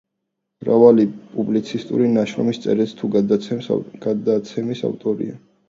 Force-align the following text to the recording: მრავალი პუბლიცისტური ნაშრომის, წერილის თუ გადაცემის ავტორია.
მრავალი 0.63 1.05
პუბლიცისტური 1.35 2.09
ნაშრომის, 2.15 2.61
წერილის 2.65 2.97
თუ 3.03 3.13
გადაცემის 3.21 4.83
ავტორია. 4.93 5.41